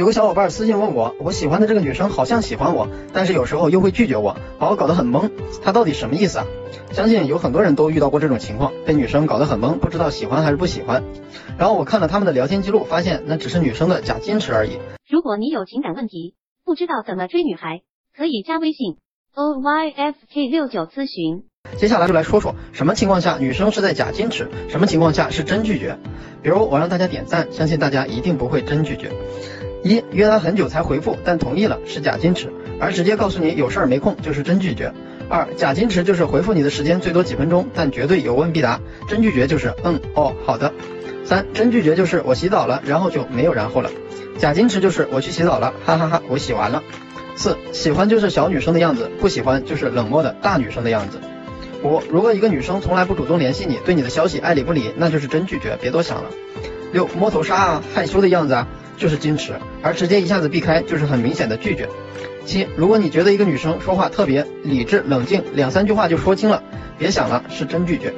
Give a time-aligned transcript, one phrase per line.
[0.00, 5.30] 有个小伙伴私信问我，我喜欢的这个女生好像喜欢我，但是有时候又会拒绝我，把我搞得很懵。
[5.62, 6.46] 她到底什么意思啊？
[6.90, 11.04] 相信有很多人都遇到过这种情况，被女生搞得很懵，不知道喜欢还是不喜欢。
[11.58, 14.78] 然后我看了他们的聊天记录，发现那只是女生的假矜持而已。
[15.06, 17.82] 如果你有情感问题，不知道怎么追女孩，
[18.16, 18.96] 可以加微信
[19.34, 21.44] o y f k 六九咨询。
[21.76, 25.98] 接下来就来说说什么情况下女生是在假矜持，什么情况下是真拒绝。
[26.42, 29.12] 比如我让大家点赞，相信大家一定不会真拒绝。
[29.82, 32.48] 一约他很久才回复，但同意了是假矜持；
[32.78, 34.92] 而直接告诉你有事儿没空就是真拒绝。
[35.28, 40.72] 二假矜持就是回复你的时间最多几分钟，但绝对有问必答；真拒绝就是嗯哦好的。
[41.24, 43.90] 三真拒绝就是我洗澡了，然后就没有然后了。
[44.38, 46.82] 假矜持就是我去洗澡了，哈哈哈我洗完了。
[47.36, 51.20] 四喜欢就是小女生的样子，不喜欢就是冷漠的大女生的样子。
[51.82, 56.30] 五如果一个女生从来不主动联系你，对你的消息爱理不理，那就是真拒绝，别多想了。
[56.92, 58.66] 六摸头杀啊，害羞的样子啊。
[59.00, 61.88] 就是矜持，而直接一下子避开就是很明显的拒绝。
[62.44, 66.62] 七，如果你觉得一个女生说话特别理智冷静，两三句话就说清了，
[66.98, 68.12] 别想了，是真拒绝。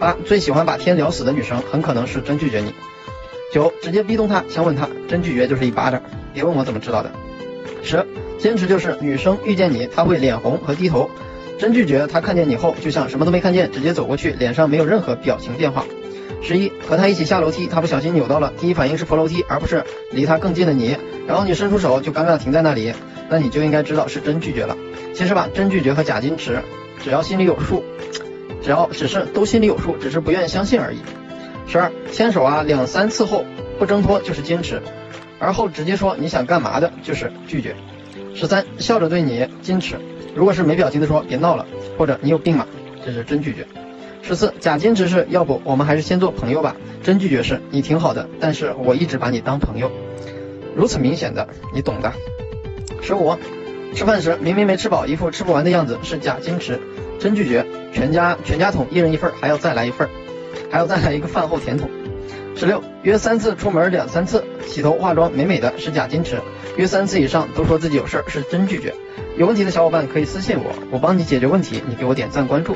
[0.00, 2.74] 八，最喜欢把天聊死的女生，很可能是真拒绝你。
[3.52, 6.02] 九，直接逼动她，强吻她，真拒绝就是一巴掌，
[6.34, 7.12] 别问我怎么知道的。
[7.84, 8.04] 十，
[8.36, 11.08] 坚持就是女生遇见你，她会脸红和低头，
[11.56, 15.84] 真拒绝她看见你后就像什么都没看见，直接走过去，脸上没有任何表情变化。
[16.42, 20.96] 十一和他一起下楼梯，他不小心扭到了，第一反应是扶楼梯，而不是离他更近的你。
[21.26, 22.92] 然后你伸出手就尴尬停在那里，
[23.28, 24.76] 那你就应该知道是真拒绝了。
[25.12, 26.60] 其实吧，真拒绝和假矜持，
[27.02, 27.82] 只要心里有数，
[28.62, 30.98] 只要只是都心里有数，只是不愿意相信而已。
[31.66, 33.44] 十二牵手啊，两三次后
[33.78, 34.80] 不挣脱就是坚持，
[35.40, 37.74] 而后直接说你想干嘛的就是拒绝。
[38.34, 39.96] 十三笑着对你矜持，
[40.34, 41.66] 如果是没表情的说别闹了，
[41.98, 42.66] 或者你有病吗？
[43.04, 43.66] 这是真拒绝。
[44.26, 46.74] 十四假矜持是要不我们还是先做朋友吧。
[47.04, 49.92] 真拒绝是你挺好的，但是我一直把你当朋友。
[50.74, 52.12] 如此明显的，你懂的。
[53.02, 53.36] 十五
[53.94, 56.80] 吃饭时明明没吃饱，一副吃不完的样子是假矜持。
[57.20, 60.08] 真拒绝全家全家桶一人一份，还要再来一份，
[60.72, 61.88] 还要再来一个饭后甜筒。
[62.56, 66.40] 十六约三次出门两三次，洗头化妆美美的是假矜持。
[66.76, 68.92] 约三次以上都说自己有事儿是真拒绝。
[69.38, 71.80] 有问题的小伙伴可以私信我，我帮你解决问题。
[71.86, 72.74] 你给我点赞关注。